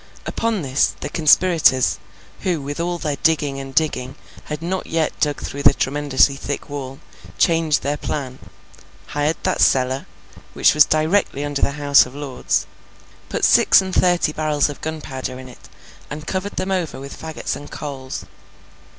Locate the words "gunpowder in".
14.81-15.47